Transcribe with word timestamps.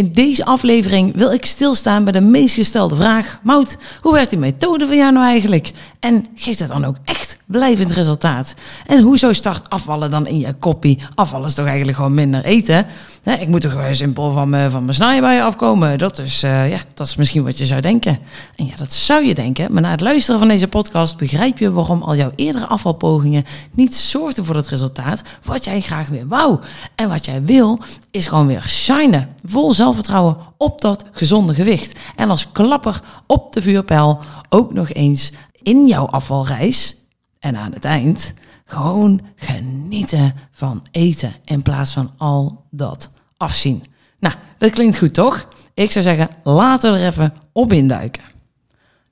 In 0.00 0.12
deze 0.12 0.44
aflevering 0.44 1.16
wil 1.16 1.32
ik 1.32 1.44
stilstaan 1.44 2.04
bij 2.04 2.12
de 2.12 2.20
meest 2.20 2.54
gestelde 2.54 2.96
vraag: 2.96 3.40
Mout, 3.42 3.76
hoe 4.00 4.12
werkt 4.12 4.30
die 4.30 4.38
methode 4.38 4.86
van 4.86 4.96
jou 4.96 5.12
nou 5.12 5.26
eigenlijk? 5.26 5.72
En 5.98 6.26
geeft 6.34 6.58
het 6.58 6.68
dan 6.68 6.84
ook 6.84 6.96
echt 7.04 7.38
blijvend 7.50 7.90
resultaat? 7.90 8.54
En 8.86 9.02
hoezo 9.02 9.32
start 9.32 9.70
afvallen 9.70 10.10
dan 10.10 10.26
in 10.26 10.38
je 10.38 10.52
koppie? 10.52 10.98
Afvallen 11.14 11.48
is 11.48 11.54
toch 11.54 11.66
eigenlijk 11.66 11.96
gewoon 11.96 12.14
minder 12.14 12.44
eten? 12.44 12.86
ik 13.24 13.48
moet 13.48 13.60
toch 13.60 13.72
gewoon 13.72 13.94
simpel 13.94 14.32
van 14.32 14.48
mijn, 14.48 14.70
van 14.70 14.84
mijn 14.84 15.42
afkomen. 15.42 15.98
Dat 15.98 16.18
is, 16.18 16.44
uh, 16.44 16.70
ja, 16.70 16.78
dat 16.94 17.06
is 17.06 17.16
misschien 17.16 17.44
wat 17.44 17.58
je 17.58 17.66
zou 17.66 17.80
denken. 17.80 18.18
En 18.56 18.66
ja, 18.66 18.76
dat 18.76 18.92
zou 18.92 19.24
je 19.24 19.34
denken. 19.34 19.72
Maar 19.72 19.82
na 19.82 19.90
het 19.90 20.00
luisteren 20.00 20.38
van 20.38 20.48
deze 20.48 20.68
podcast 20.68 21.16
begrijp 21.16 21.58
je 21.58 21.72
waarom 21.72 22.02
al 22.02 22.16
jouw 22.16 22.32
eerdere 22.36 22.66
afvalpogingen 22.66 23.44
niet 23.70 23.94
zorgden 23.94 24.44
voor 24.44 24.56
het 24.56 24.68
resultaat 24.68 25.22
wat 25.44 25.64
jij 25.64 25.80
graag 25.80 26.08
weer 26.08 26.28
wou. 26.28 26.58
En 26.94 27.08
wat 27.08 27.24
jij 27.24 27.42
wil, 27.44 27.78
is 28.10 28.26
gewoon 28.26 28.46
weer 28.46 28.64
shinen. 28.68 29.28
Vol 29.44 29.74
zelfvertrouwen 29.74 30.36
op 30.56 30.80
dat 30.80 31.04
gezonde 31.12 31.54
gewicht. 31.54 31.98
En 32.16 32.30
als 32.30 32.52
klapper 32.52 33.00
op 33.26 33.52
de 33.52 33.62
vuurpijl 33.62 34.20
ook 34.48 34.72
nog 34.72 34.92
eens 34.92 35.32
in 35.62 35.86
jouw 35.86 36.06
afvalreis. 36.06 36.99
En 37.40 37.56
aan 37.56 37.72
het 37.72 37.84
eind 37.84 38.34
gewoon 38.64 39.20
genieten 39.36 40.34
van 40.52 40.86
eten 40.90 41.32
in 41.44 41.62
plaats 41.62 41.92
van 41.92 42.10
al 42.16 42.64
dat 42.70 43.10
afzien. 43.36 43.84
Nou, 44.18 44.34
dat 44.58 44.70
klinkt 44.70 44.98
goed 44.98 45.14
toch? 45.14 45.48
Ik 45.74 45.90
zou 45.90 46.04
zeggen, 46.04 46.28
laten 46.42 46.92
we 46.92 46.98
er 46.98 47.06
even 47.06 47.34
op 47.52 47.72
induiken. 47.72 48.22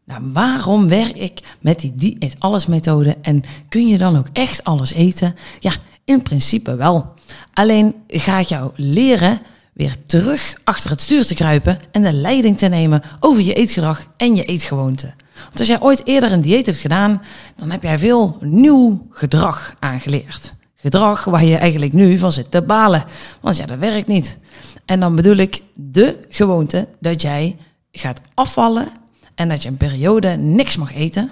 Nou, 0.05 0.23
waarom 0.33 0.89
werk 0.89 1.17
ik 1.17 1.41
met 1.61 1.81
die 1.81 1.95
dieet 1.95 2.37
alles 2.39 2.67
methode 2.67 3.17
en 3.23 3.43
kun 3.69 3.87
je 3.87 3.99
dan 3.99 4.19
ook 4.19 4.29
echt 4.33 4.65
alles 4.65 4.93
eten? 4.93 5.35
Ja, 5.61 5.73
in 6.05 6.23
principe 6.23 6.75
wel. 6.75 7.15
Alleen 7.53 7.95
ga 8.07 8.39
ik 8.39 8.47
jou 8.47 8.71
leren 8.75 9.41
weer 9.73 9.97
terug 10.07 10.61
achter 10.65 10.91
het 10.91 11.01
stuur 11.01 11.27
te 11.27 11.35
kruipen 11.35 11.79
en 11.91 12.03
de 12.03 12.13
leiding 12.13 12.59
te 12.59 12.67
nemen 12.67 13.03
over 13.21 13.43
je 13.43 13.55
eetgedrag 13.55 14.07
en 14.17 14.37
je 14.37 14.45
eetgewoonten. 14.45 15.15
Want 15.43 15.59
als 15.59 15.69
jij 15.69 15.81
ooit 15.81 16.07
eerder 16.07 16.33
een 16.33 16.41
dieet 16.41 16.67
hebt 16.67 16.79
gedaan, 16.79 17.23
dan 17.57 17.71
heb 17.71 17.83
jij 17.83 17.99
veel 17.99 18.37
nieuw 18.41 19.07
gedrag 19.11 19.75
aangeleerd. 19.79 20.55
Gedrag 20.75 21.25
waar 21.25 21.45
je 21.45 21.57
eigenlijk 21.57 21.93
nu 21.93 22.19
van 22.19 22.33
zit 22.33 22.51
te 22.51 22.63
balen. 22.63 23.05
Want 23.41 23.57
ja, 23.57 23.67
dat 23.67 23.79
werkt 23.79 24.07
niet. 24.07 24.39
En 24.85 25.01
dan 25.01 25.15
bedoel 25.15 25.37
ik 25.37 25.63
de 25.75 26.19
gewoonte 26.29 26.89
dat 27.01 27.23
jij 27.23 27.57
gaat 27.93 28.21
afvallen 28.35 28.89
en 29.35 29.49
dat 29.49 29.63
je 29.63 29.69
een 29.69 29.77
periode 29.77 30.29
niks 30.29 30.77
mag 30.77 30.95
eten. 30.95 31.31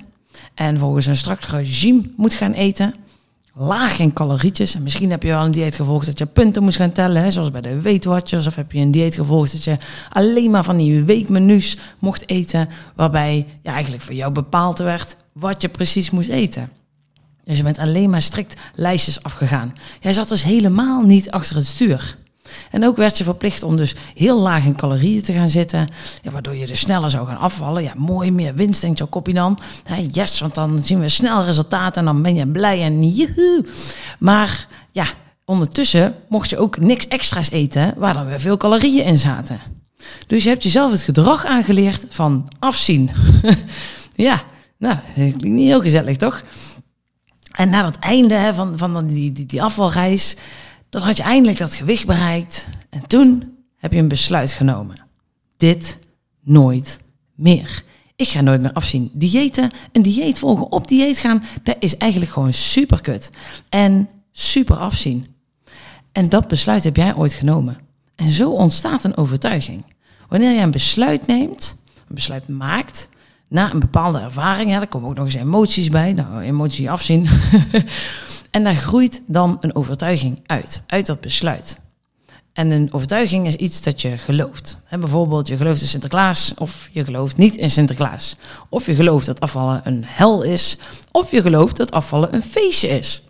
En 0.54 0.78
volgens 0.78 1.06
een 1.06 1.16
strak 1.16 1.40
regime 1.40 2.02
moet 2.16 2.34
gaan 2.34 2.52
eten 2.52 2.94
laag 3.58 3.98
in 3.98 4.12
calorietjes. 4.12 4.74
En 4.74 4.82
misschien 4.82 5.10
heb 5.10 5.22
je 5.22 5.28
wel 5.28 5.44
een 5.44 5.50
dieet 5.50 5.74
gevolgd 5.74 6.06
dat 6.06 6.18
je 6.18 6.26
punten 6.26 6.62
moest 6.62 6.76
gaan 6.76 6.92
tellen, 6.92 7.22
hè, 7.22 7.30
zoals 7.30 7.50
bij 7.50 7.60
de 7.60 7.80
Weight 7.80 8.04
Watchers. 8.04 8.46
Of 8.46 8.54
heb 8.54 8.72
je 8.72 8.80
een 8.80 8.90
dieet 8.90 9.14
gevolgd 9.14 9.52
dat 9.52 9.64
je 9.64 9.78
alleen 10.10 10.50
maar 10.50 10.64
van 10.64 10.76
die 10.76 11.04
weekmenu's 11.04 11.76
mocht 11.98 12.28
eten, 12.28 12.68
waarbij 12.94 13.46
ja, 13.62 13.72
eigenlijk 13.72 14.02
voor 14.02 14.14
jou 14.14 14.32
bepaald 14.32 14.78
werd 14.78 15.16
wat 15.32 15.62
je 15.62 15.68
precies 15.68 16.10
moest 16.10 16.28
eten. 16.28 16.70
Dus 17.44 17.56
je 17.56 17.62
bent 17.62 17.78
alleen 17.78 18.10
maar 18.10 18.22
strikt 18.22 18.60
lijstjes 18.74 19.22
afgegaan. 19.22 19.74
Jij 20.00 20.12
zat 20.12 20.28
dus 20.28 20.42
helemaal 20.44 21.02
niet 21.02 21.30
achter 21.30 21.56
het 21.56 21.66
stuur. 21.66 22.16
En 22.70 22.84
ook 22.84 22.96
werd 22.96 23.18
je 23.18 23.24
verplicht 23.24 23.62
om 23.62 23.76
dus 23.76 23.94
heel 24.14 24.38
laag 24.38 24.64
in 24.64 24.76
calorieën 24.76 25.22
te 25.22 25.32
gaan 25.32 25.48
zitten. 25.48 25.88
Waardoor 26.22 26.56
je 26.56 26.66
dus 26.66 26.80
sneller 26.80 27.10
zou 27.10 27.26
gaan 27.26 27.38
afvallen. 27.38 27.82
Ja, 27.82 27.92
mooi, 27.96 28.30
meer 28.30 28.54
winst, 28.54 28.80
denkt 28.80 28.98
jouw 28.98 29.06
kopje 29.06 29.34
dan. 29.34 29.58
yes, 30.12 30.40
want 30.40 30.54
dan 30.54 30.82
zien 30.82 31.00
we 31.00 31.08
snel 31.08 31.44
resultaten 31.44 32.00
en 32.00 32.04
dan 32.04 32.22
ben 32.22 32.34
je 32.34 32.46
blij 32.46 32.82
en 32.82 33.08
joehoe. 33.08 33.64
Maar 34.18 34.66
ja, 34.92 35.06
ondertussen 35.44 36.14
mocht 36.28 36.50
je 36.50 36.58
ook 36.58 36.78
niks 36.78 37.08
extra's 37.08 37.50
eten 37.50 37.94
waar 37.96 38.14
dan 38.14 38.26
weer 38.26 38.40
veel 38.40 38.56
calorieën 38.56 39.04
in 39.04 39.16
zaten. 39.16 39.60
Dus 40.26 40.42
je 40.42 40.48
hebt 40.48 40.62
jezelf 40.62 40.90
het 40.90 41.00
gedrag 41.00 41.44
aangeleerd 41.44 42.06
van 42.08 42.48
afzien. 42.58 43.10
ja, 44.28 44.42
nou, 44.78 44.96
klinkt 45.14 45.42
niet 45.42 45.66
heel 45.66 45.80
gezellig, 45.80 46.16
toch? 46.16 46.42
En 47.52 47.70
na 47.70 47.84
het 47.84 47.98
einde 47.98 48.34
hè, 48.34 48.54
van, 48.54 48.78
van 48.78 49.06
die, 49.06 49.32
die, 49.32 49.46
die 49.46 49.62
afvalreis 49.62 50.36
dan 50.88 51.02
had 51.02 51.16
je 51.16 51.22
eindelijk 51.22 51.58
dat 51.58 51.74
gewicht 51.74 52.06
bereikt 52.06 52.66
en 52.90 53.06
toen 53.06 53.56
heb 53.76 53.92
je 53.92 53.98
een 53.98 54.08
besluit 54.08 54.52
genomen. 54.52 55.04
Dit 55.56 55.98
nooit 56.40 56.98
meer. 57.34 57.82
Ik 58.16 58.28
ga 58.28 58.40
nooit 58.40 58.60
meer 58.60 58.72
afzien. 58.72 59.10
Diëten, 59.12 59.70
een 59.92 60.02
dieet 60.02 60.38
volgen, 60.38 60.72
op 60.72 60.88
dieet 60.88 61.18
gaan, 61.18 61.44
dat 61.62 61.76
is 61.78 61.96
eigenlijk 61.96 62.32
gewoon 62.32 62.52
super 62.52 63.00
kut. 63.00 63.30
En 63.68 64.08
super 64.32 64.76
afzien. 64.76 65.26
En 66.12 66.28
dat 66.28 66.48
besluit 66.48 66.84
heb 66.84 66.96
jij 66.96 67.14
ooit 67.14 67.32
genomen. 67.32 67.78
En 68.14 68.30
zo 68.30 68.50
ontstaat 68.50 69.04
een 69.04 69.16
overtuiging. 69.16 69.84
Wanneer 70.28 70.50
je 70.50 70.60
een 70.60 70.70
besluit 70.70 71.26
neemt, 71.26 71.76
een 72.08 72.14
besluit 72.14 72.48
maakt, 72.48 73.08
na 73.48 73.72
een 73.72 73.80
bepaalde 73.80 74.20
ervaring, 74.20 74.70
ja, 74.70 74.78
daar 74.78 74.86
komen 74.86 75.08
ook 75.08 75.16
nog 75.16 75.24
eens 75.24 75.34
emoties 75.34 75.88
bij, 75.88 76.12
nou, 76.12 76.40
emotie 76.40 76.90
afzien. 76.90 77.28
en 78.50 78.64
daar 78.64 78.74
groeit 78.74 79.22
dan 79.26 79.56
een 79.60 79.74
overtuiging 79.74 80.40
uit, 80.46 80.82
uit 80.86 81.06
dat 81.06 81.20
besluit. 81.20 81.80
En 82.52 82.70
een 82.70 82.92
overtuiging 82.92 83.46
is 83.46 83.56
iets 83.56 83.82
dat 83.82 84.02
je 84.02 84.18
gelooft. 84.18 84.78
bijvoorbeeld, 84.90 85.48
je 85.48 85.56
gelooft 85.56 85.80
in 85.80 85.86
Sinterklaas 85.86 86.54
of 86.58 86.88
je 86.92 87.04
gelooft 87.04 87.36
niet 87.36 87.56
in 87.56 87.70
Sinterklaas. 87.70 88.36
Of 88.68 88.86
je 88.86 88.94
gelooft 88.94 89.26
dat 89.26 89.40
afvallen 89.40 89.80
een 89.84 90.04
hel 90.06 90.42
is, 90.42 90.78
of 91.10 91.30
je 91.30 91.42
gelooft 91.42 91.76
dat 91.76 91.90
afvallen 91.90 92.34
een 92.34 92.42
feestje 92.42 92.88
is. 92.88 93.22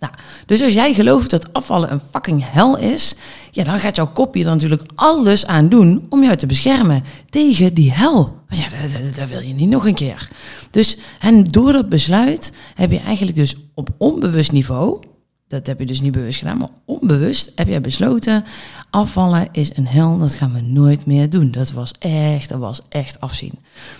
Nou, 0.00 0.12
dus 0.46 0.62
als 0.62 0.72
jij 0.72 0.94
gelooft 0.94 1.30
dat 1.30 1.52
afvallen 1.52 1.92
een 1.92 2.00
fucking 2.10 2.44
hel 2.52 2.78
is, 2.78 3.14
ja, 3.50 3.64
dan 3.64 3.78
gaat 3.78 3.96
jouw 3.96 4.12
kopje 4.12 4.44
er 4.44 4.50
natuurlijk 4.50 4.82
alles 4.94 5.46
aan 5.46 5.68
doen 5.68 6.06
om 6.08 6.22
jou 6.22 6.36
te 6.36 6.46
beschermen 6.46 7.04
tegen 7.30 7.74
die 7.74 7.92
hel. 7.92 8.34
Want 8.48 8.62
ja, 8.62 8.68
dat, 9.16 9.28
wil 9.28 9.40
je 9.40 9.54
niet 9.54 9.68
nog 9.68 9.86
een 9.86 9.94
keer. 9.94 10.28
Dus, 10.70 10.98
en 11.20 11.44
door 11.44 11.72
dat 11.72 11.88
besluit 11.88 12.52
heb 12.74 12.90
je 12.90 13.00
eigenlijk 13.00 13.36
dus 13.36 13.56
op 13.74 13.88
onbewust 13.98 14.52
niveau 14.52 15.02
dat 15.48 15.66
heb 15.66 15.78
je 15.78 15.86
dus 15.86 16.00
niet 16.00 16.12
bewust 16.12 16.38
gedaan, 16.38 16.58
maar 16.58 16.68
onbewust 16.84 17.52
heb 17.54 17.68
jij 17.68 17.80
besloten: 17.80 18.44
afvallen 18.90 19.48
is 19.52 19.76
een 19.76 19.86
hel, 19.86 20.18
dat 20.18 20.34
gaan 20.34 20.52
we 20.52 20.60
nooit 20.60 21.06
meer 21.06 21.30
doen. 21.30 21.50
Dat 21.50 21.70
was 21.70 21.92
echt, 21.98 22.48
dat 22.48 22.58
was 22.58 22.80
echt 22.88 23.20
afzien. 23.20 23.52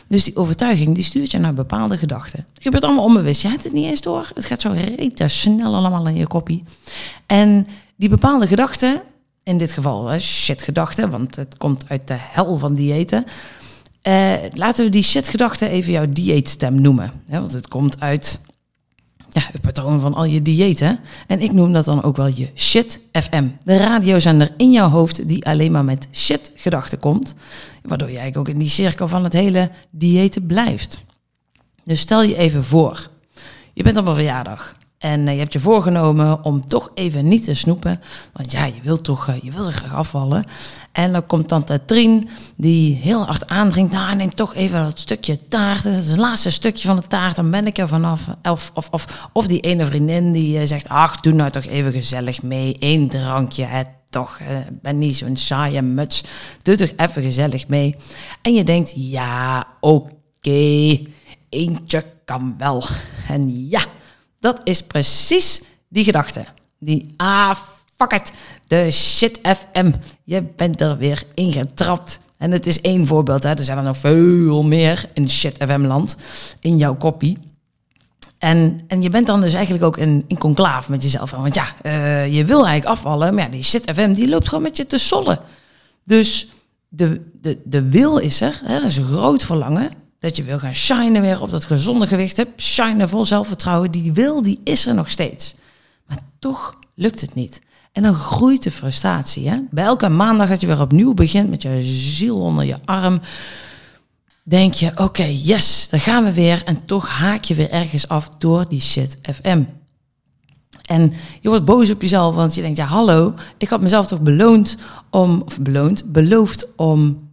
Dus 0.09 0.25
die 0.25 0.37
overtuiging 0.37 0.95
die 0.95 1.05
stuurt 1.05 1.31
je 1.31 1.39
naar 1.39 1.55
bepaalde 1.55 1.99
gedachten. 1.99 2.47
Het 2.55 2.62
gebeurt 2.62 2.84
allemaal 2.84 3.05
onbewust. 3.05 3.43
Je 3.43 3.49
hebt 3.49 3.65
het 3.65 3.73
niet 3.73 3.87
eens 3.87 4.01
door. 4.01 4.31
Het 4.34 4.45
gaat 4.45 4.61
zo 4.61 4.71
reet 4.71 5.23
snel 5.27 5.75
allemaal 5.75 6.07
in 6.07 6.17
je 6.17 6.27
kopie. 6.27 6.65
En 7.27 7.67
die 7.97 8.09
bepaalde 8.09 8.47
gedachten, 8.47 9.03
in 9.43 9.59
dit 9.59 9.73
geval 9.73 10.19
shit 10.19 10.63
gedachten, 10.63 11.11
want 11.11 11.37
het 11.37 11.57
komt 11.57 11.84
uit 11.89 12.09
de 12.09 12.17
hel 12.19 12.57
van 12.57 12.75
diëten. 12.75 13.25
Uh, 14.03 14.33
laten 14.53 14.84
we 14.84 14.91
die 14.91 15.03
shit 15.03 15.28
gedachten 15.28 15.69
even 15.69 15.93
jouw 15.93 16.07
dieetstem 16.09 16.81
noemen. 16.81 17.13
want 17.27 17.53
het 17.53 17.69
komt 17.69 18.01
uit 18.01 18.41
ja, 19.36 19.42
het 19.52 19.60
patroon 19.60 20.00
van 20.00 20.14
al 20.14 20.24
je 20.24 20.42
diëten. 20.42 20.98
En 21.26 21.41
ik 21.41 21.52
noem 21.52 21.72
dat 21.72 21.84
dan 21.84 22.02
ook 22.02 22.16
wel 22.16 22.26
je 22.26 22.48
shit 22.54 23.00
FM. 23.12 23.48
De 23.64 23.76
radiozender 23.76 24.54
in 24.56 24.72
jouw 24.72 24.88
hoofd 24.88 25.28
die 25.28 25.47
alleen 25.47 25.72
maar 25.72 25.84
met 25.84 26.08
shit 26.12 26.52
gedachten 26.54 26.98
komt. 26.98 27.34
Waardoor 27.82 28.10
jij 28.10 28.36
ook 28.36 28.48
in 28.48 28.59
die 28.59 28.68
cirkel 28.68 29.09
van 29.09 29.24
het 29.24 29.33
hele 29.33 29.71
diëten 29.91 30.47
blijft. 30.47 31.00
Dus 31.84 32.00
stel 32.00 32.22
je 32.22 32.36
even 32.36 32.65
voor, 32.65 33.10
je 33.72 33.83
bent 33.83 33.97
op 33.97 34.06
een 34.06 34.15
verjaardag. 34.15 34.77
En 35.06 35.28
eh, 35.28 35.32
je 35.32 35.38
hebt 35.41 35.53
je 35.53 35.60
voorgenomen 35.60 36.44
om 36.44 36.66
toch 36.66 36.91
even 36.94 37.28
niet 37.28 37.44
te 37.44 37.54
snoepen. 37.54 38.00
Want 38.32 38.53
ja, 38.53 38.64
je 38.64 38.80
wilt 38.82 39.04
toch 39.04 39.28
uh, 39.28 39.34
je 39.42 39.50
wilt 39.50 39.74
graag 39.74 39.94
afvallen. 39.94 40.44
En 40.92 41.12
dan 41.12 41.26
komt 41.26 41.48
tante 41.48 41.80
Trien, 41.84 42.28
die 42.56 42.94
heel 42.94 43.24
hard 43.24 43.47
aandringt. 43.47 43.92
Nou, 43.92 44.16
neem 44.16 44.34
toch 44.34 44.54
even 44.54 44.82
dat 44.82 44.98
stukje 44.98 45.48
taart. 45.48 45.82
Het, 45.82 46.16
laatste 46.16 46.50
stukje 46.50 46.88
van 46.88 46.97
de 46.97 47.06
taart, 47.06 47.36
dan 47.36 47.50
ben 47.50 47.66
ik 47.66 47.78
er 47.78 47.88
vanaf. 47.88 48.28
Of, 48.42 48.70
of, 48.74 48.88
of, 48.91 49.28
of 49.32 49.47
die 49.47 49.60
ene 49.60 49.84
vriendin 49.84 50.32
die 50.32 50.60
uh, 50.60 50.66
zegt, 50.66 50.88
ach, 50.88 51.20
doe 51.20 51.32
nou 51.32 51.50
toch 51.50 51.66
even 51.66 51.92
gezellig 51.92 52.42
mee. 52.42 52.76
Eén 52.78 53.08
drankje, 53.08 53.64
het 53.64 53.88
toch. 54.10 54.41
Ben 54.82 54.98
niet 54.98 55.16
zo'n 55.16 55.36
saaie 55.36 55.82
muts. 55.82 56.24
Doe 56.62 56.76
toch 56.76 56.92
even 56.97 57.22
gezellig 57.22 57.68
mee. 57.68 57.94
En 58.42 58.54
je 58.54 58.64
denkt, 58.64 58.92
ja, 58.94 59.66
oké, 59.80 60.98
eentje 61.48 62.04
kan 62.24 62.54
wel. 62.58 62.84
En 63.28 63.68
ja... 63.68 63.80
Dat 64.47 64.60
is 64.65 64.83
precies 64.83 65.63
die 65.89 66.04
gedachte. 66.04 66.45
Die, 66.78 67.15
ah, 67.16 67.57
fuck 67.97 68.13
it, 68.13 68.33
de 68.66 68.91
shit 68.91 69.41
FM. 69.43 69.93
Je 70.25 70.43
bent 70.43 70.81
er 70.81 70.97
weer 70.97 71.22
ingetrapt. 71.34 72.21
En 72.39 72.51
het 72.51 72.66
is 72.66 72.81
één 72.81 73.07
voorbeeld, 73.07 73.43
hè. 73.43 73.51
er 73.51 73.65
zijn 73.65 73.78
er 73.78 73.84
nog 73.84 73.97
veel 73.97 74.63
meer 74.63 75.09
in 75.15 75.31
Shit 75.31 75.57
FM-land, 75.57 76.16
in 76.60 76.77
jouw 76.77 76.97
kopie. 76.97 77.39
En, 78.39 78.81
en 78.89 79.03
je 79.03 79.10
bent 79.10 79.27
dan 79.27 79.41
dus 79.41 79.53
eigenlijk 79.53 79.84
ook 79.84 79.97
in, 79.97 80.25
in 80.27 80.39
conclaaf 80.39 80.89
met 80.89 81.03
jezelf. 81.03 81.31
Want 81.31 81.54
ja, 81.54 81.66
uh, 81.83 82.34
je 82.34 82.45
wil 82.45 82.66
eigenlijk 82.66 82.99
afvallen, 82.99 83.34
maar 83.34 83.45
ja, 83.45 83.51
die 83.51 83.63
Shit 83.63 83.91
FM 83.95 84.13
die 84.13 84.28
loopt 84.28 84.49
gewoon 84.49 84.63
met 84.63 84.77
je 84.77 84.87
te 84.87 84.99
sollen. 84.99 85.39
Dus 86.04 86.49
de, 86.89 87.31
de, 87.41 87.59
de 87.65 87.89
wil 87.89 88.19
is 88.19 88.41
er, 88.41 88.60
hè, 88.65 88.75
dat 88.81 88.91
is 88.91 88.97
een 88.97 89.07
groot 89.07 89.45
verlangen. 89.45 89.91
Dat 90.27 90.37
je 90.37 90.43
wil 90.43 90.59
gaan 90.59 90.75
shinen 90.75 91.23
weer 91.23 91.43
op 91.43 91.51
dat 91.51 91.65
gezonde 91.65 92.07
gewicht. 92.07 92.37
Hebt. 92.37 92.63
Shinen 92.63 93.09
vol 93.09 93.25
zelfvertrouwen. 93.25 93.91
Die 93.91 94.13
wil, 94.13 94.43
die 94.43 94.61
is 94.65 94.87
er 94.87 94.95
nog 94.95 95.11
steeds. 95.11 95.55
Maar 96.07 96.19
toch 96.39 96.75
lukt 96.95 97.21
het 97.21 97.34
niet. 97.34 97.61
En 97.93 98.03
dan 98.03 98.15
groeit 98.15 98.63
de 98.63 98.71
frustratie. 98.71 99.49
Hè? 99.49 99.59
Bij 99.71 99.84
elke 99.84 100.09
maandag 100.09 100.49
dat 100.49 100.61
je 100.61 100.67
weer 100.67 100.81
opnieuw 100.81 101.15
begint 101.15 101.51
met 101.51 101.63
je 101.63 101.83
ziel 101.83 102.41
onder 102.41 102.65
je 102.65 102.77
arm, 102.84 103.21
denk 104.43 104.75
je: 104.75 104.93
oké, 104.97 105.25
yes, 105.25 105.89
dan 105.91 106.01
gaan 106.01 106.25
we 106.25 106.33
weer. 106.33 106.63
En 106.65 106.84
toch 106.84 107.09
haak 107.09 107.45
je 107.45 107.55
weer 107.55 107.71
ergens 107.71 108.09
af 108.09 108.28
door 108.39 108.69
die 108.69 108.81
shit 108.81 109.19
FM. 109.23 109.63
En 110.83 111.13
je 111.41 111.49
wordt 111.49 111.65
boos 111.65 111.91
op 111.91 112.03
jezelf, 112.03 112.34
want 112.34 112.55
je 112.55 112.61
denkt: 112.61 112.77
ja, 112.77 112.84
hallo, 112.84 113.34
ik 113.59 113.69
had 113.69 113.81
mezelf 113.81 114.07
toch 114.07 114.21
beloond 114.21 114.77
om, 115.11 115.43
of 115.45 115.61
beloond, 115.61 116.13
beloofd 116.13 116.67
om 116.77 117.26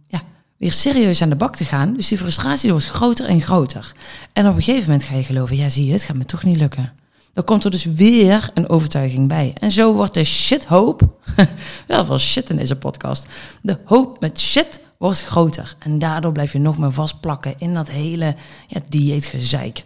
weer 0.64 0.72
serieus 0.72 1.22
aan 1.22 1.28
de 1.28 1.36
bak 1.36 1.56
te 1.56 1.64
gaan. 1.64 1.94
Dus 1.94 2.08
die 2.08 2.18
frustratie 2.18 2.70
wordt 2.70 2.88
groter 2.88 3.26
en 3.26 3.40
groter. 3.40 3.92
En 4.32 4.48
op 4.48 4.56
een 4.56 4.62
gegeven 4.62 4.90
moment 4.90 5.08
ga 5.08 5.16
je 5.16 5.24
geloven: 5.24 5.56
ja, 5.56 5.68
zie 5.68 5.86
je, 5.86 5.92
het 5.92 6.04
gaat 6.04 6.16
me 6.16 6.24
toch 6.24 6.44
niet 6.44 6.56
lukken 6.56 6.92
dan 7.34 7.44
komt 7.44 7.64
er 7.64 7.70
dus 7.70 7.84
weer 7.84 8.50
een 8.54 8.68
overtuiging 8.68 9.28
bij. 9.28 9.52
En 9.60 9.70
zo 9.70 9.94
wordt 9.94 10.14
de 10.14 10.24
shithoop, 10.24 11.02
wel 11.86 12.06
veel 12.06 12.18
shit 12.18 12.50
in 12.50 12.56
deze 12.56 12.76
podcast, 12.76 13.26
de 13.62 13.78
hoop 13.84 14.20
met 14.20 14.40
shit 14.40 14.80
wordt 14.98 15.24
groter. 15.24 15.76
En 15.78 15.98
daardoor 15.98 16.32
blijf 16.32 16.52
je 16.52 16.58
nog 16.58 16.78
meer 16.78 16.92
vastplakken 16.92 17.54
in 17.58 17.74
dat 17.74 17.90
hele 17.90 18.34
ja, 18.66 18.80
dieetgezeik. 18.88 19.84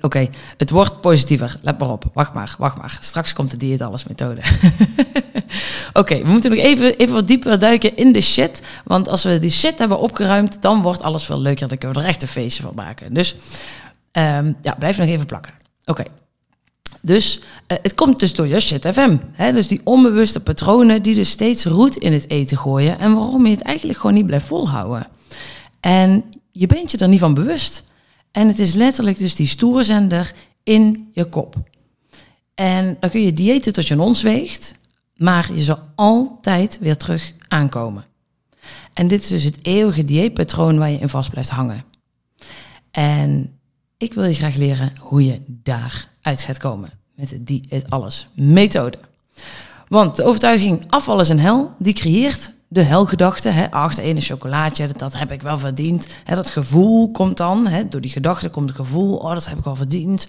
Oké, 0.00 0.28
het 0.56 0.70
wordt 0.70 1.00
positiever. 1.00 1.56
Let 1.60 1.78
maar 1.78 1.90
op. 1.90 2.04
Wacht 2.14 2.34
maar, 2.34 2.54
wacht 2.58 2.78
maar. 2.78 2.98
Straks 3.00 3.32
komt 3.32 3.50
de 3.50 3.56
dieet 3.56 3.82
alles 3.82 4.04
methode. 4.04 4.40
Oké, 5.92 6.18
we 6.18 6.28
moeten 6.28 6.50
nog 6.50 6.60
even, 6.60 6.96
even 6.96 7.14
wat 7.14 7.26
dieper 7.26 7.58
duiken 7.58 7.96
in 7.96 8.12
de 8.12 8.20
shit. 8.20 8.62
Want 8.84 9.08
als 9.08 9.22
we 9.22 9.38
die 9.38 9.50
shit 9.50 9.78
hebben 9.78 9.98
opgeruimd, 9.98 10.62
dan 10.62 10.82
wordt 10.82 11.02
alles 11.02 11.24
veel 11.24 11.40
leuker. 11.40 11.68
Dan 11.68 11.78
kunnen 11.78 11.96
we 11.96 12.02
er 12.02 12.08
echt 12.08 12.22
een 12.22 12.28
feestje 12.28 12.62
van 12.62 12.72
maken. 12.74 13.14
Dus 13.14 13.36
Um, 14.12 14.56
ja, 14.62 14.74
blijf 14.78 14.98
nog 14.98 15.08
even 15.08 15.26
plakken. 15.26 15.52
Oké. 15.84 16.04
Dus 17.02 17.38
uh, 17.38 17.78
het 17.82 17.94
komt 17.94 18.20
dus 18.20 18.34
door 18.34 18.46
je 18.46 18.60
shit 18.60 18.86
FM. 18.86 19.16
Hè? 19.32 19.52
Dus 19.52 19.66
die 19.66 19.80
onbewuste 19.84 20.40
patronen 20.40 21.02
die 21.02 21.14
dus 21.14 21.30
steeds 21.30 21.64
roet 21.64 21.96
in 21.96 22.12
het 22.12 22.30
eten 22.30 22.58
gooien. 22.58 22.98
En 22.98 23.14
waarom 23.14 23.46
je 23.46 23.52
het 23.52 23.62
eigenlijk 23.62 23.98
gewoon 23.98 24.16
niet 24.16 24.26
blijft 24.26 24.46
volhouden. 24.46 25.06
En 25.80 26.24
je 26.52 26.66
bent 26.66 26.90
je 26.90 26.98
er 26.98 27.08
niet 27.08 27.20
van 27.20 27.34
bewust. 27.34 27.84
En 28.32 28.48
het 28.48 28.58
is 28.58 28.74
letterlijk 28.74 29.18
dus 29.18 29.34
die 29.34 29.46
stoerzender 29.46 30.32
in 30.62 31.10
je 31.12 31.24
kop. 31.24 31.56
En 32.54 32.96
dan 33.00 33.10
kun 33.10 33.22
je 33.22 33.32
diëten 33.32 33.72
tot 33.72 33.88
je 33.88 33.94
een 33.94 34.00
ons 34.00 34.22
weegt. 34.22 34.74
Maar 35.16 35.54
je 35.54 35.62
zal 35.62 35.78
altijd 35.94 36.78
weer 36.80 36.96
terug 36.96 37.32
aankomen. 37.48 38.04
En 38.92 39.08
dit 39.08 39.22
is 39.22 39.28
dus 39.28 39.44
het 39.44 39.58
eeuwige 39.62 40.04
dieetpatroon 40.04 40.78
waar 40.78 40.90
je 40.90 40.98
in 40.98 41.08
vast 41.08 41.30
blijft 41.30 41.50
hangen. 41.50 41.84
En 42.90 43.58
ik 43.96 44.14
wil 44.14 44.24
je 44.24 44.34
graag 44.34 44.56
leren 44.56 44.92
hoe 44.98 45.24
je 45.24 45.40
daaruit 45.46 46.42
gaat 46.42 46.58
komen 46.58 46.90
met 47.14 47.38
die 47.40 47.64
het 47.68 47.90
alles 47.90 48.28
methode. 48.34 48.98
Want 49.88 50.16
de 50.16 50.24
overtuiging 50.24 50.84
afval 50.88 51.20
is 51.20 51.28
een 51.28 51.40
hel, 51.40 51.74
die 51.78 51.94
creëert 51.94 52.52
de 52.72 52.82
helgedachte. 52.82 53.48
Hè, 53.48 53.88
ene 54.00 54.20
chocolaatje, 54.20 54.88
dat, 54.96 55.18
heb 55.18 55.32
ik 55.32 55.42
wel 55.42 55.58
verdiend. 55.58 56.06
Hè, 56.24 56.34
dat 56.34 56.50
gevoel 56.50 57.10
komt 57.10 57.36
dan, 57.36 57.66
hè, 57.66 57.88
door 57.88 58.00
die 58.00 58.10
gedachte 58.10 58.48
komt 58.48 58.68
het 58.68 58.76
gevoel, 58.76 59.16
oh, 59.16 59.32
dat 59.32 59.46
heb 59.46 59.58
ik 59.58 59.66
al 59.66 59.76
verdiend. 59.76 60.26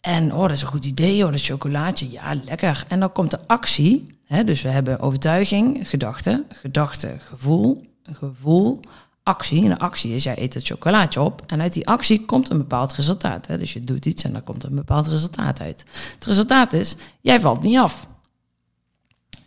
En 0.00 0.34
oh, 0.34 0.40
dat 0.40 0.50
is 0.50 0.62
een 0.62 0.68
goed 0.68 0.84
idee, 0.84 1.24
oh, 1.24 1.30
dat 1.30 1.40
chocolaatje, 1.40 2.10
ja, 2.10 2.34
lekker. 2.44 2.84
En 2.88 3.00
dan 3.00 3.12
komt 3.12 3.30
de 3.30 3.38
actie. 3.46 4.16
Hè, 4.24 4.44
dus 4.44 4.62
we 4.62 4.68
hebben 4.68 5.00
overtuiging, 5.00 5.88
gedachte, 5.88 6.44
gedachte, 6.48 7.16
gevoel, 7.18 7.86
gevoel, 8.12 8.80
actie. 9.22 9.62
En 9.62 9.68
de 9.68 9.78
actie 9.78 10.14
is, 10.14 10.24
jij 10.24 10.38
eet 10.38 10.54
het 10.54 10.66
chocolaatje 10.66 11.20
op. 11.20 11.42
En 11.46 11.60
uit 11.60 11.72
die 11.72 11.88
actie 11.88 12.24
komt 12.24 12.50
een 12.50 12.58
bepaald 12.58 12.94
resultaat. 12.94 13.46
Hè? 13.46 13.58
Dus 13.58 13.72
je 13.72 13.80
doet 13.80 14.06
iets 14.06 14.24
en 14.24 14.32
dan 14.32 14.44
komt 14.44 14.64
een 14.64 14.74
bepaald 14.74 15.06
resultaat 15.06 15.60
uit. 15.60 15.84
Het 16.14 16.24
resultaat 16.24 16.72
is, 16.72 16.96
jij 17.20 17.40
valt 17.40 17.62
niet 17.62 17.78
af. 17.78 18.06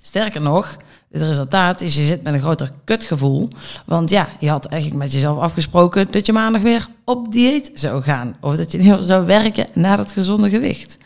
Sterker 0.06 0.42
nog, 0.42 0.78
het 1.12 1.22
resultaat 1.22 1.82
is, 1.82 1.96
je 1.96 2.06
zit 2.06 2.24
met 2.24 2.34
een 2.34 2.40
groter 2.40 2.72
kutgevoel. 2.84 3.48
Want 3.86 4.10
ja, 4.10 4.30
je 4.40 4.50
had 4.50 4.66
eigenlijk 4.66 5.02
met 5.02 5.12
jezelf 5.12 5.40
afgesproken 5.40 6.12
dat 6.12 6.26
je 6.26 6.34
maandag 6.34 6.62
weer 6.62 6.88
op 7.04 7.32
dieet 7.32 7.72
zou 7.74 8.04
gaan. 8.04 8.38
Of 8.42 8.56
dat 8.56 8.72
je 8.72 9.04
zou 9.04 9.26
werken 9.26 9.68
naar 9.74 9.98
dat 9.98 10.12
gezonde 10.12 10.50
gewicht. 10.50 10.98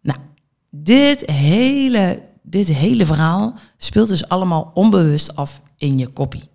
Nou, 0.00 0.18
dit 0.70 1.30
hele, 1.30 2.22
dit 2.42 2.68
hele 2.68 3.06
verhaal 3.06 3.54
speelt 3.76 4.08
dus 4.08 4.28
allemaal 4.28 4.70
onbewust 4.74 5.36
af 5.36 5.62
in 5.76 5.98
je 5.98 6.08
koppie 6.08 6.48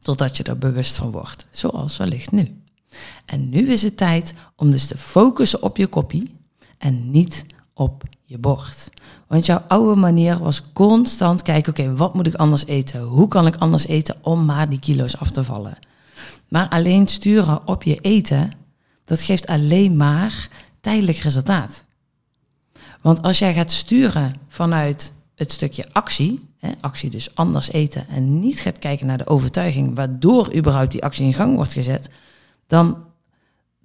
totdat 0.00 0.36
je 0.36 0.42
er 0.42 0.58
bewust 0.58 0.96
van 0.96 1.10
wordt, 1.10 1.46
zoals 1.50 1.96
wellicht 1.96 2.32
nu. 2.32 2.62
En 3.24 3.48
nu 3.48 3.72
is 3.72 3.82
het 3.82 3.96
tijd 3.96 4.34
om 4.56 4.70
dus 4.70 4.86
te 4.86 4.98
focussen 4.98 5.62
op 5.62 5.76
je 5.76 5.86
kopie 5.86 6.34
en 6.78 7.10
niet 7.10 7.44
op 7.74 8.04
je 8.24 8.38
bord. 8.38 8.90
Want 9.26 9.46
jouw 9.46 9.62
oude 9.68 10.00
manier 10.00 10.38
was 10.38 10.72
constant 10.72 11.42
kijken, 11.42 11.72
oké, 11.72 11.94
wat 11.94 12.14
moet 12.14 12.26
ik 12.26 12.34
anders 12.34 12.66
eten? 12.66 13.00
Hoe 13.00 13.28
kan 13.28 13.46
ik 13.46 13.56
anders 13.56 13.86
eten 13.86 14.16
om 14.20 14.44
maar 14.44 14.68
die 14.68 14.80
kilo's 14.80 15.16
af 15.16 15.30
te 15.30 15.44
vallen? 15.44 15.78
Maar 16.48 16.68
alleen 16.68 17.06
sturen 17.06 17.66
op 17.66 17.82
je 17.82 17.96
eten, 17.96 18.50
dat 19.04 19.20
geeft 19.20 19.46
alleen 19.46 19.96
maar 19.96 20.48
tijdelijk 20.80 21.18
resultaat. 21.18 21.84
Want 23.00 23.22
als 23.22 23.38
jij 23.38 23.54
gaat 23.54 23.70
sturen 23.70 24.32
vanuit 24.48 25.12
het 25.34 25.52
stukje 25.52 25.86
actie, 25.92 26.48
hè, 26.58 26.72
actie 26.80 27.10
dus 27.10 27.34
anders 27.34 27.70
eten 27.70 28.08
en 28.08 28.40
niet 28.40 28.60
gaat 28.60 28.78
kijken 28.78 29.06
naar 29.06 29.18
de 29.18 29.26
overtuiging 29.26 29.96
waardoor 29.96 30.54
überhaupt 30.54 30.92
die 30.92 31.02
actie 31.02 31.24
in 31.24 31.34
gang 31.34 31.56
wordt 31.56 31.72
gezet, 31.72 32.08
dan, 32.66 33.04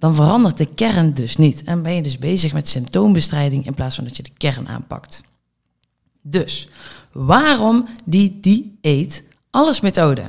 dan 0.00 0.14
verandert 0.14 0.56
de 0.56 0.74
kern 0.74 1.14
dus 1.14 1.36
niet. 1.36 1.62
En 1.64 1.82
ben 1.82 1.94
je 1.94 2.02
dus 2.02 2.18
bezig 2.18 2.52
met 2.52 2.68
symptoombestrijding 2.68 3.66
in 3.66 3.74
plaats 3.74 3.94
van 3.94 4.04
dat 4.04 4.16
je 4.16 4.22
de 4.22 4.32
kern 4.36 4.68
aanpakt. 4.68 5.22
Dus 6.22 6.68
waarom 7.12 7.86
die 8.04 8.38
dieet 8.40 9.24
alles 9.50 9.80
methode? 9.80 10.22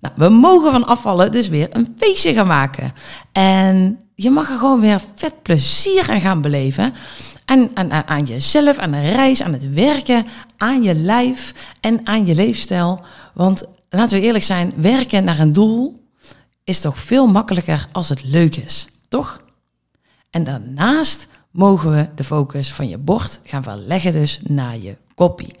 Nou, 0.00 0.14
we 0.16 0.28
mogen 0.28 0.70
van 0.70 0.86
afvallen 0.86 1.32
dus 1.32 1.48
weer 1.48 1.68
een 1.70 1.94
feestje 1.98 2.34
gaan 2.34 2.46
maken. 2.46 2.92
En 3.32 3.98
je 4.14 4.30
mag 4.30 4.50
er 4.50 4.58
gewoon 4.58 4.80
weer 4.80 5.00
vet 5.14 5.42
plezier 5.42 6.10
aan 6.10 6.20
gaan 6.20 6.40
beleven. 6.40 6.94
En 7.44 7.70
aan, 7.74 7.92
aan, 7.92 8.06
aan 8.06 8.24
jezelf, 8.24 8.76
aan 8.76 8.90
de 8.90 9.00
reis, 9.00 9.42
aan 9.42 9.52
het 9.52 9.72
werken, 9.72 10.26
aan 10.56 10.82
je 10.82 10.94
lijf 10.94 11.54
en 11.80 12.06
aan 12.06 12.26
je 12.26 12.34
leefstijl. 12.34 13.00
Want 13.34 13.64
laten 13.90 14.18
we 14.18 14.24
eerlijk 14.24 14.44
zijn, 14.44 14.72
werken 14.76 15.24
naar 15.24 15.38
een 15.38 15.52
doel 15.52 16.06
is 16.68 16.80
toch 16.80 16.98
veel 16.98 17.26
makkelijker 17.26 17.88
als 17.92 18.08
het 18.08 18.24
leuk 18.24 18.56
is, 18.56 18.86
toch? 19.08 19.40
En 20.30 20.44
daarnaast 20.44 21.28
mogen 21.50 21.90
we 21.90 22.08
de 22.14 22.24
focus 22.24 22.72
van 22.72 22.88
je 22.88 22.98
bord 22.98 23.40
gaan 23.44 23.62
verleggen 23.62 24.12
dus 24.12 24.40
naar 24.42 24.78
je 24.78 24.96
kopie. 25.14 25.54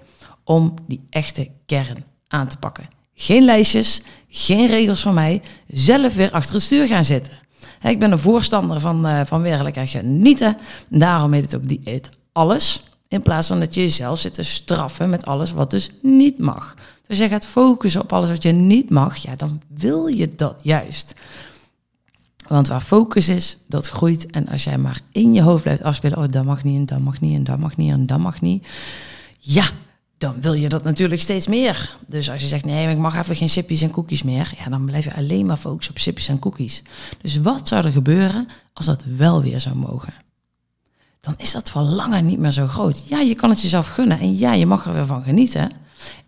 Om 0.44 0.74
die 0.86 1.06
echte 1.10 1.50
kern 1.66 2.04
aan 2.28 2.48
te 2.48 2.56
pakken. 2.56 2.84
Geen 3.14 3.44
lijstjes, 3.44 4.02
geen 4.28 4.66
regels 4.66 5.00
van 5.00 5.14
mij. 5.14 5.42
Zelf 5.68 6.14
weer 6.14 6.30
achter 6.30 6.54
het 6.54 6.62
stuur 6.62 6.86
gaan 6.86 7.04
zitten. 7.04 7.38
Ik 7.82 7.98
ben 7.98 8.12
een 8.12 8.18
voorstander 8.18 8.80
van, 8.80 9.06
uh, 9.06 9.20
van 9.24 9.42
werkelijk 9.42 9.88
genieten. 9.88 10.56
Daarom 10.88 11.32
heet 11.32 11.42
het 11.42 11.54
ook 11.54 11.68
dieet 11.68 12.10
alles. 12.32 12.82
In 13.08 13.22
plaats 13.22 13.48
van 13.48 13.60
dat 13.60 13.74
je 13.74 13.80
jezelf 13.80 14.18
zit 14.18 14.34
te 14.34 14.42
straffen 14.42 15.10
met 15.10 15.26
alles 15.26 15.52
wat 15.52 15.70
dus 15.70 15.90
niet 16.02 16.38
mag. 16.38 16.74
Dus 16.76 17.08
als 17.08 17.18
je 17.18 17.28
gaat 17.28 17.46
focussen 17.46 18.00
op 18.00 18.12
alles 18.12 18.30
wat 18.30 18.42
je 18.42 18.52
niet 18.52 18.90
mag, 18.90 19.16
ja, 19.16 19.36
dan 19.36 19.60
wil 19.68 20.06
je 20.06 20.34
dat 20.34 20.54
juist. 20.62 21.12
Want 22.48 22.68
waar 22.68 22.80
focus 22.80 23.28
is, 23.28 23.56
dat 23.66 23.88
groeit. 23.88 24.26
En 24.30 24.48
als 24.48 24.64
jij 24.64 24.78
maar 24.78 25.00
in 25.12 25.34
je 25.34 25.42
hoofd 25.42 25.62
blijft 25.62 25.82
afspelen, 25.82 26.18
oh, 26.18 26.28
dat 26.28 26.44
mag 26.44 26.64
niet 26.64 26.78
en 26.78 26.86
dat 26.86 26.98
mag 26.98 27.20
niet 27.20 27.36
en 27.36 27.44
dat 27.44 27.58
mag 27.58 27.76
niet 27.76 27.92
en 27.92 28.06
dat 28.06 28.18
mag 28.18 28.40
niet. 28.40 28.66
Ja, 29.38 29.70
dan 30.18 30.40
wil 30.40 30.52
je 30.52 30.68
dat 30.68 30.84
natuurlijk 30.84 31.20
steeds 31.20 31.46
meer. 31.46 31.96
Dus 32.06 32.30
als 32.30 32.40
je 32.40 32.46
zegt, 32.46 32.64
nee, 32.64 32.88
ik 32.88 32.98
mag 32.98 33.16
even 33.16 33.36
geen 33.36 33.48
sippies 33.48 33.82
en 33.82 33.90
koekjes 33.90 34.22
meer, 34.22 34.52
ja, 34.58 34.70
dan 34.70 34.84
blijf 34.84 35.04
je 35.04 35.14
alleen 35.14 35.46
maar 35.46 35.56
focussen 35.56 35.94
op 35.94 36.00
sippies 36.00 36.28
en 36.28 36.38
koekjes. 36.38 36.82
Dus 37.20 37.40
wat 37.40 37.68
zou 37.68 37.84
er 37.84 37.92
gebeuren 37.92 38.48
als 38.72 38.86
dat 38.86 39.04
wel 39.16 39.42
weer 39.42 39.60
zou 39.60 39.76
mogen? 39.76 40.12
Dan 41.20 41.34
is 41.36 41.52
dat 41.52 41.70
verlangen 41.70 42.26
niet 42.26 42.38
meer 42.38 42.50
zo 42.50 42.66
groot. 42.66 43.08
Ja, 43.08 43.20
je 43.20 43.34
kan 43.34 43.50
het 43.50 43.62
jezelf 43.62 43.88
gunnen 43.88 44.20
en 44.20 44.38
ja, 44.38 44.52
je 44.52 44.66
mag 44.66 44.86
er 44.86 44.92
weer 44.92 45.06
van 45.06 45.22
genieten. 45.22 45.70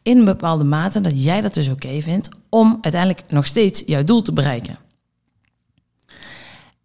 In 0.03 0.19
een 0.19 0.25
bepaalde 0.25 0.65
mate 0.65 1.01
dat 1.01 1.25
jij 1.25 1.41
dat 1.41 1.55
dus 1.55 1.69
oké 1.69 2.03
vindt 2.03 2.29
om 2.49 2.79
uiteindelijk 2.81 3.31
nog 3.31 3.47
steeds 3.47 3.83
jouw 3.87 4.05
doel 4.05 4.23
te 4.23 4.33
bereiken. 4.33 4.79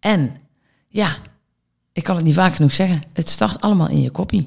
En 0.06 0.36
ja, 0.88 1.16
ik 1.92 2.04
kan 2.04 2.16
het 2.16 2.24
niet 2.24 2.34
vaak 2.34 2.54
genoeg 2.54 2.72
zeggen, 2.72 3.02
het 3.12 3.28
start 3.28 3.60
allemaal 3.60 3.88
in 3.88 4.02
je 4.02 4.10
kopie. 4.10 4.46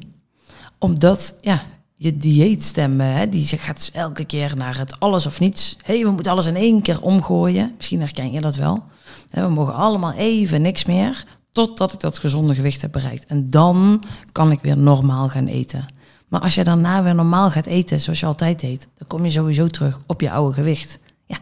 Omdat, 0.78 1.38
ja, 1.42 1.64
je 1.96 2.18
dieetstemmen, 2.18 3.14
hè, 3.14 3.30
die 3.30 3.46
gaat 3.46 3.76
dus 3.76 3.92
elke 3.92 4.26
keer 4.26 4.56
naar 4.56 4.78
het 4.78 5.00
alles 5.00 5.26
of 5.26 5.40
niets. 5.40 5.78
Hé, 5.84 5.94
hey, 5.94 6.04
we 6.04 6.12
moeten 6.12 6.32
alles 6.32 6.46
in 6.46 6.56
één 6.56 6.82
keer 6.82 7.02
omgooien. 7.02 7.74
Misschien 7.78 8.00
herken 8.00 8.32
je 8.32 8.42
dat 8.42 8.56
wel. 8.56 8.84
We 9.30 9.48
mogen 9.48 9.74
allemaal 9.74 10.12
even 10.12 10.62
niks 10.62 10.86
meer, 10.86 11.26
totdat 11.52 11.94
ik 11.94 12.00
dat 12.00 12.18
gezonde 12.18 12.56
gewicht 12.56 12.82
heb 12.82 12.92
bereikt. 12.92 13.26
En 13.26 13.50
dan 13.50 14.04
kan 14.32 14.52
ik 14.52 14.62
weer 14.62 14.78
normaal 14.78 15.30
gaan 15.30 15.48
eten. 15.48 15.86
Maar 16.28 16.42
als 16.42 16.56
je 16.56 16.64
daarna 16.64 17.04
weer 17.04 17.16
normaal 17.16 17.50
gaat 17.50 17.66
eten, 17.66 18.02
zoals 18.02 18.20
je 18.20 18.26
altijd 18.26 18.64
eet, 18.64 18.88
dan 18.98 19.08
kom 19.08 19.26
je 19.26 19.32
sowieso 19.32 19.68
terug 19.68 20.00
op 20.08 20.22
je 20.22 20.32
oude 20.32 20.54
gewicht. 20.54 21.00
Ja, 21.26 21.38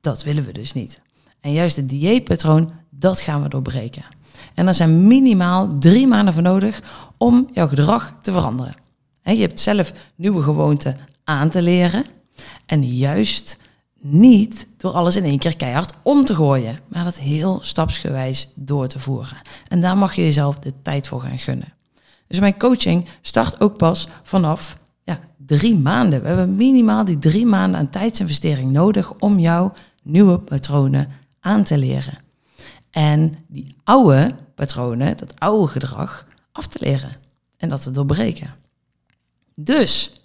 dat 0.00 0.22
willen 0.22 0.44
we 0.44 0.52
dus 0.52 0.72
niet. 0.72 1.00
En 1.40 1.52
juist 1.52 1.76
het 1.76 1.88
dieetpatroon, 1.88 2.72
dat 3.02 3.20
gaan 3.20 3.42
we 3.42 3.48
doorbreken. 3.48 4.04
En 4.54 4.66
er 4.66 4.74
zijn 4.74 5.06
minimaal 5.06 5.78
drie 5.78 6.06
maanden 6.06 6.34
voor 6.34 6.42
nodig 6.42 6.82
om 7.16 7.48
jouw 7.52 7.68
gedrag 7.68 8.14
te 8.22 8.32
veranderen. 8.32 8.74
Je 9.22 9.36
hebt 9.36 9.60
zelf 9.60 9.92
nieuwe 10.14 10.42
gewoonten 10.42 10.96
aan 11.24 11.50
te 11.50 11.62
leren. 11.62 12.04
En 12.66 12.86
juist 12.86 13.58
niet 14.00 14.66
door 14.76 14.92
alles 14.92 15.16
in 15.16 15.24
één 15.24 15.38
keer 15.38 15.56
keihard 15.56 15.92
om 16.02 16.24
te 16.24 16.34
gooien, 16.34 16.78
maar 16.88 17.04
dat 17.04 17.18
heel 17.18 17.58
stapsgewijs 17.62 18.48
door 18.54 18.86
te 18.86 18.98
voeren. 18.98 19.36
En 19.68 19.80
daar 19.80 19.96
mag 19.96 20.14
je 20.14 20.22
jezelf 20.22 20.58
de 20.58 20.72
tijd 20.82 21.08
voor 21.08 21.20
gaan 21.20 21.38
gunnen. 21.38 21.72
Dus 22.26 22.40
mijn 22.40 22.58
coaching 22.58 23.08
start 23.20 23.60
ook 23.60 23.76
pas 23.76 24.08
vanaf 24.22 24.76
ja, 25.02 25.18
drie 25.36 25.78
maanden. 25.78 26.22
We 26.22 26.28
hebben 26.28 26.56
minimaal 26.56 27.04
die 27.04 27.18
drie 27.18 27.46
maanden 27.46 27.80
aan 27.80 27.90
tijdsinvestering 27.90 28.72
nodig 28.72 29.12
om 29.12 29.38
jouw 29.38 29.72
nieuwe 30.02 30.38
patronen 30.38 31.08
aan 31.40 31.64
te 31.64 31.78
leren. 31.78 32.18
En 32.92 33.34
die 33.46 33.74
oude 33.84 34.34
patronen, 34.54 35.16
dat 35.16 35.34
oude 35.38 35.72
gedrag, 35.72 36.26
af 36.52 36.66
te 36.66 36.78
leren 36.80 37.16
en 37.56 37.68
dat 37.68 37.82
te 37.82 37.90
doorbreken. 37.90 38.54
Dus 39.54 40.20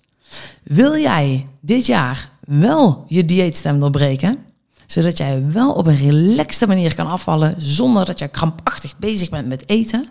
wil 0.63 0.97
jij 0.97 1.47
dit 1.59 1.85
jaar 1.85 2.29
wel 2.39 3.05
je 3.07 3.25
dieetstem 3.25 3.79
doorbreken, 3.79 4.45
zodat 4.85 5.17
jij 5.17 5.51
wel 5.51 5.73
op 5.73 5.87
een 5.87 5.97
relaxte 5.97 6.67
manier 6.67 6.95
kan 6.95 7.07
afvallen 7.07 7.55
zonder 7.57 8.05
dat 8.05 8.19
je 8.19 8.27
krampachtig 8.27 8.97
bezig 8.97 9.29
bent 9.29 9.47
met 9.47 9.69
eten? 9.69 10.05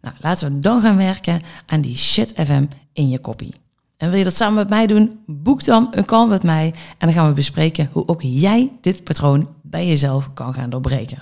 Nou, 0.00 0.14
laten 0.20 0.52
we 0.52 0.60
dan 0.60 0.80
gaan 0.80 0.96
werken 0.96 1.42
aan 1.66 1.80
die 1.80 1.96
shit 1.96 2.32
FM 2.36 2.64
in 2.92 3.08
je 3.08 3.18
koppie. 3.18 3.54
En 3.96 4.08
wil 4.08 4.18
je 4.18 4.24
dat 4.24 4.34
samen 4.34 4.54
met 4.54 4.68
mij 4.68 4.86
doen? 4.86 5.20
Boek 5.26 5.64
dan 5.64 5.88
een 5.90 6.04
call 6.04 6.26
met 6.26 6.42
mij 6.42 6.74
en 6.98 7.06
dan 7.06 7.12
gaan 7.12 7.28
we 7.28 7.32
bespreken 7.32 7.88
hoe 7.92 8.08
ook 8.08 8.22
jij 8.22 8.72
dit 8.80 9.04
patroon 9.04 9.48
bij 9.62 9.86
jezelf 9.86 10.32
kan 10.32 10.54
gaan 10.54 10.70
doorbreken. 10.70 11.18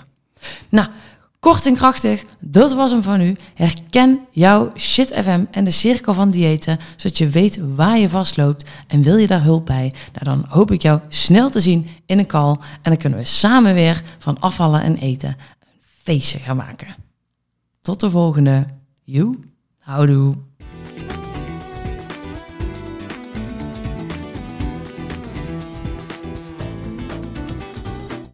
Nou, 0.69 0.87
Kort 1.39 1.65
en 1.65 1.75
krachtig, 1.75 2.23
dat 2.39 2.73
was 2.73 2.91
hem 2.91 3.01
van 3.01 3.21
u. 3.21 3.35
Herken 3.53 4.19
jouw 4.31 4.71
Shit 4.75 5.13
FM 5.13 5.43
en 5.51 5.63
de 5.63 5.71
cirkel 5.71 6.13
van 6.13 6.29
diëten, 6.29 6.79
zodat 6.95 7.17
je 7.17 7.29
weet 7.29 7.59
waar 7.75 7.97
je 7.97 8.09
vastloopt. 8.09 8.69
En 8.87 9.01
wil 9.01 9.17
je 9.17 9.27
daar 9.27 9.43
hulp 9.43 9.65
bij? 9.65 9.93
Nou, 10.13 10.37
dan 10.37 10.45
hoop 10.47 10.71
ik 10.71 10.81
jou 10.81 10.99
snel 11.09 11.49
te 11.49 11.59
zien 11.59 11.87
in 12.05 12.19
een 12.19 12.25
call. 12.25 12.49
En 12.81 12.91
dan 12.91 12.97
kunnen 12.97 13.19
we 13.19 13.25
samen 13.25 13.73
weer 13.73 14.03
van 14.17 14.39
afvallen 14.39 14.81
en 14.81 14.97
eten 14.97 15.29
een 15.29 15.35
feestje 16.03 16.39
gaan 16.39 16.57
maken. 16.57 16.95
Tot 17.81 17.99
de 17.99 18.09
volgende. 18.09 18.65
You, 19.03 19.39
houdoe. 19.77 20.46